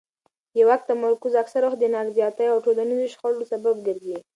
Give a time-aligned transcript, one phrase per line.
[0.53, 4.15] د واک تمرکز اکثره وخت د نارضایتۍ او ټولنیزو شخړو سبب ګرځي